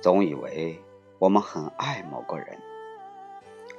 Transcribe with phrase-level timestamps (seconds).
[0.00, 0.80] 总以为
[1.18, 2.56] 我们很爱某个人，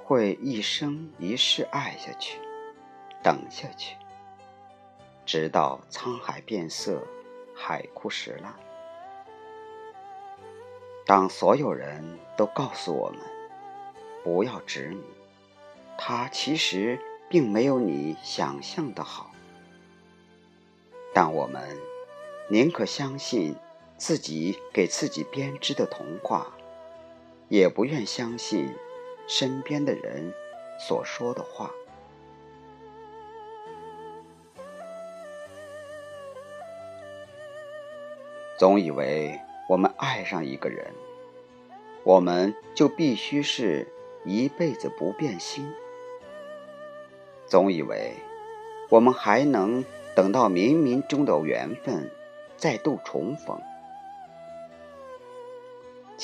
[0.03, 2.39] 会一生一世爱下去，
[3.23, 3.95] 等下去，
[5.25, 7.01] 直到沧海变色，
[7.55, 8.53] 海枯石烂。
[11.05, 12.03] 当所有人
[12.35, 13.19] 都告诉我们
[14.21, 15.01] 不要执迷，
[15.97, 19.31] 他其实并没有你想象的好，
[21.13, 21.77] 但我们
[22.49, 23.55] 宁可相信
[23.99, 26.47] 自己给自己编织的童话，
[27.49, 28.73] 也不愿相信
[29.27, 30.33] 身边的人
[30.79, 31.69] 所说的话。
[38.57, 39.39] 总以为。
[39.69, 40.95] 我们爱上一个人，
[42.03, 43.87] 我们就必须是
[44.25, 45.71] 一辈子不变心。
[47.45, 48.15] 总以为
[48.89, 49.85] 我们还能
[50.15, 52.09] 等到冥冥中的缘分
[52.57, 53.61] 再度重逢，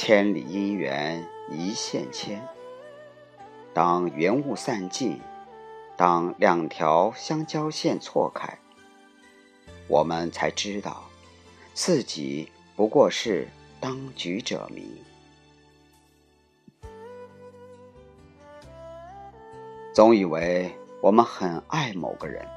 [0.07, 2.39] 千里姻缘一线牵。
[3.73, 5.19] 当云雾散尽，
[5.97, 8.55] 当两条相交线错开，
[9.87, 11.05] 我们才知道
[11.73, 12.51] 自己。
[12.75, 13.47] 不过是
[13.79, 15.01] 当局者迷，
[19.91, 22.47] 总以为我们很爱某个人，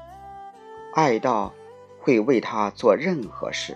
[0.93, 1.51] 爱到
[1.99, 3.75] 会为他做任何事，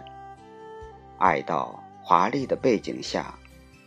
[1.18, 3.34] 爱到华丽的背景下，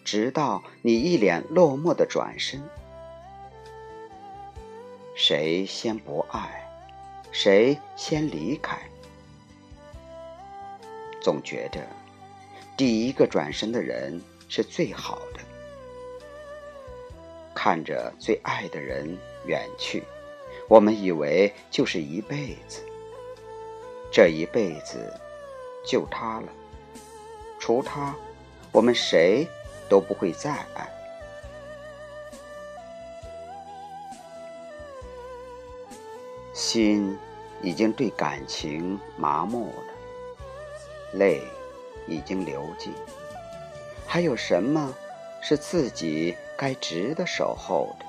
[0.07, 2.63] 直到你一脸落寞的转身，
[5.17, 6.65] 谁先不爱，
[7.33, 8.79] 谁先离开，
[11.21, 11.85] 总觉得。
[12.77, 15.41] 第一个转身的人是最好的。
[17.53, 20.05] 看着最爱的人远去，
[20.69, 22.81] 我们以为就是一辈子。
[24.13, 25.13] 这一辈子
[25.85, 26.49] 就他了，
[27.59, 28.15] 除他，
[28.71, 29.45] 我们谁
[29.89, 30.89] 都不会再爱。
[36.53, 37.19] 心
[37.63, 39.93] 已经对感情麻木了，
[41.15, 41.43] 泪。
[42.09, 42.95] 已经流尽，
[44.07, 44.95] 还有什么
[45.43, 48.07] 是自己该值得守候的？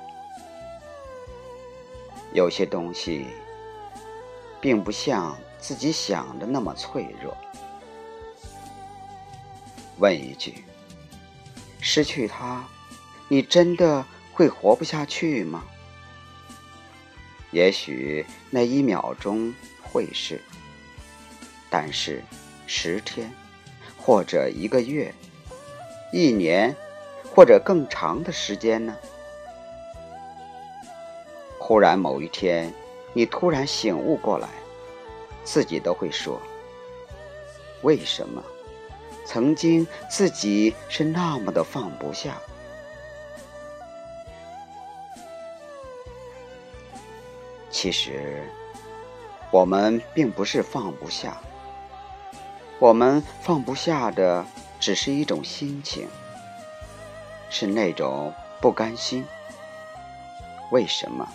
[2.32, 3.26] 有些东西
[4.60, 7.36] 并不像自己想的那么脆弱。
[9.98, 10.64] 问一句：
[11.90, 12.62] 失去他，
[13.28, 14.04] 你真的
[14.34, 15.64] 会活不下去吗？
[17.50, 20.38] 也许那一秒钟会是，
[21.70, 22.22] 但是
[22.66, 23.32] 十天。
[23.96, 25.14] 或者一个月、
[26.12, 26.76] 一年，
[27.34, 28.94] 或者更长的时间呢？
[31.58, 32.70] 忽然某一天，
[33.14, 34.48] 你突然醒悟过来，
[35.42, 36.38] 自己都会说
[37.80, 38.44] ：“为什么
[39.28, 42.38] 曾经自己是那么的放不下？”
[47.70, 48.48] 其实，
[49.50, 51.36] 我们并不是放不下。
[52.78, 54.46] 我们放不下的
[54.80, 56.08] 只是一种心情，
[57.50, 59.26] 是那种不甘心。
[60.70, 61.28] 为什么，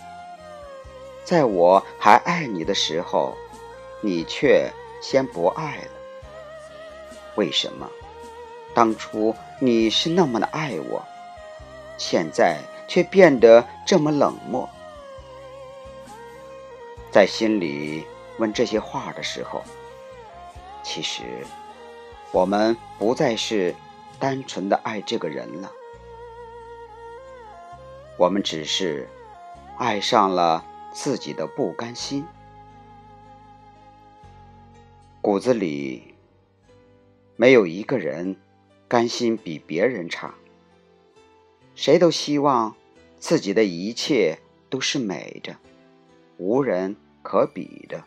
[1.22, 3.36] 在我还爱你的时候，
[4.00, 4.68] 你却
[5.00, 6.03] 先不爱了？
[7.36, 7.90] 为什么，
[8.74, 11.04] 当初你是那么的爱我，
[11.98, 14.68] 现在却变得这么冷漠？
[17.10, 18.04] 在心里
[18.38, 19.62] 问这些话的时候。
[20.82, 21.22] 其实，
[22.30, 23.74] 我们不再是
[24.18, 25.70] 单纯的爱这个人了，
[28.18, 29.08] 我们只是
[29.78, 30.62] 爱上了
[30.92, 32.26] 自己的不甘心。
[35.22, 36.13] 骨子里
[37.36, 38.36] 没有一个人
[38.86, 40.34] 甘心比别人差，
[41.74, 42.76] 谁都希望
[43.18, 44.38] 自己的一切
[44.70, 45.56] 都是美的，
[46.38, 48.04] 无人可比的。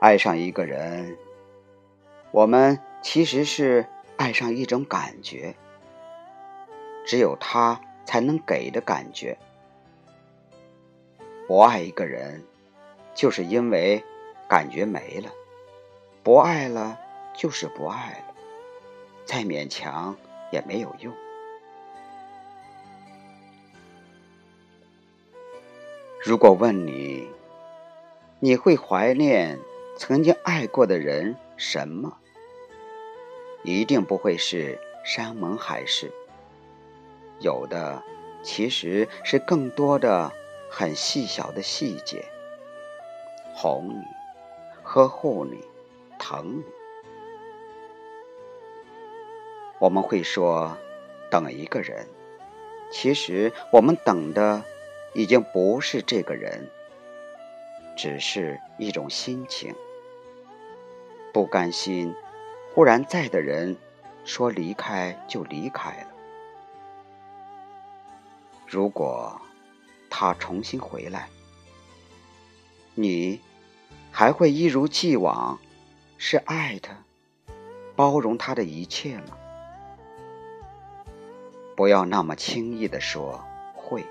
[0.00, 1.18] 爱上一个人，
[2.30, 3.84] 我们其实是
[4.16, 5.54] 爱上一种感觉，
[7.04, 9.36] 只有他才能给的感觉。
[11.46, 12.44] 不爱一个人，
[13.18, 14.04] 就是因为
[14.48, 15.28] 感觉没了；
[16.22, 16.96] 不爱了，
[17.34, 18.34] 就是不爱了，
[19.24, 20.16] 再勉强
[20.52, 21.12] 也没有用。
[26.22, 27.28] 如果问你，
[28.38, 29.58] 你会怀念？
[29.96, 32.18] 曾经爱过的人，什么
[33.64, 36.12] 一定不会是山盟海誓，
[37.40, 38.00] 有的
[38.44, 40.32] 其实是更多的
[40.70, 42.24] 很细小的细节，
[43.60, 44.04] 哄你，
[44.84, 45.64] 呵护你，
[46.16, 46.64] 疼你，
[49.80, 50.76] 我们会说
[51.28, 52.06] 等一个人，
[52.92, 54.62] 其实我们等的
[55.12, 56.70] 已经不是这个人，
[57.96, 59.74] 只是一种心情。
[61.32, 62.14] 不甘心，
[62.72, 63.76] 忽然在的人
[64.24, 66.08] 说离开就离开了。
[68.68, 69.40] 如果
[70.08, 71.28] 他重新回来，
[72.94, 73.40] 你
[74.18, 75.60] 还会一如既往
[76.16, 76.92] 是爱他、
[77.94, 79.38] 包容他的一切吗？
[81.76, 83.40] 不要那么轻易的说
[83.76, 84.04] 会，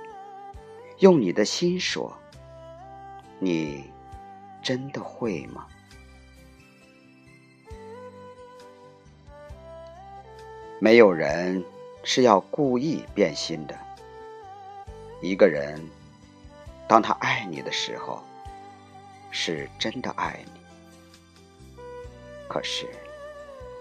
[1.00, 2.18] 用你的心说，
[3.39, 3.83] 你
[4.63, 5.68] 真的会吗？
[10.80, 11.65] 没有人
[12.06, 13.77] 是要故意变心的。
[15.21, 15.86] 一个人，
[16.88, 18.24] 当他爱你的时候，
[19.32, 21.82] 是真的爱你；
[22.48, 22.88] 可是，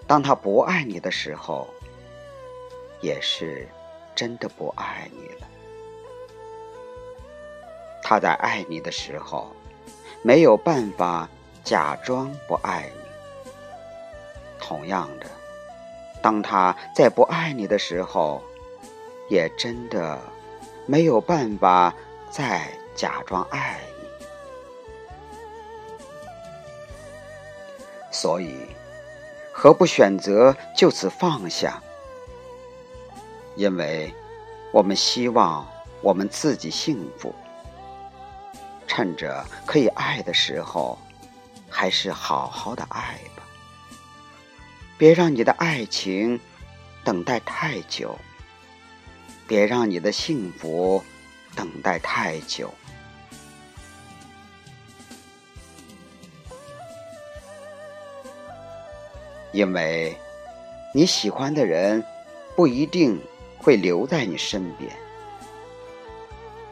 [0.06, 1.68] 当他不爱你的时候，
[3.00, 3.68] 也是
[4.14, 5.46] 真的不爱你了。
[8.02, 9.50] 他在爱你的时候，
[10.22, 11.28] 没有办法
[11.64, 13.50] 假装不爱你；
[14.60, 15.26] 同样的，
[16.22, 18.42] 当他在不爱你的时候，
[19.28, 20.18] 也真的。
[20.88, 21.92] 没有办法
[22.30, 23.95] 再假装爱你，
[28.26, 28.56] 所以
[29.52, 31.80] 何不选择就此放下？
[33.54, 34.12] 因为
[34.72, 35.64] 我们希望
[36.02, 37.32] 我们自己幸福，
[38.84, 40.98] 趁着可以爱的时候，
[41.70, 43.44] 还是好好的爱吧，
[44.98, 46.40] 别让你的爱情
[47.04, 48.18] 等待太久。
[49.46, 51.00] 别让你的幸福
[51.54, 52.74] 等待太久，
[59.56, 60.14] 因为
[60.92, 62.04] 你喜欢的人
[62.54, 63.18] 不一定
[63.56, 64.90] 会留在你身边，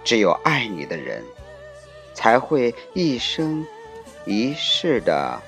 [0.05, 1.25] 只有爱你的人
[2.13, 3.67] 才会一生
[4.27, 5.41] 一世的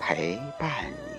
[0.00, 0.68] 陪伴
[1.06, 1.09] 你。